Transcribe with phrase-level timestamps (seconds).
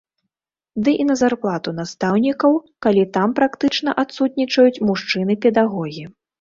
[0.87, 2.57] Ды і на зарплату настаўнікаў,
[2.87, 6.13] калі там практычна адсутнічаюць мужчыны-педагогі.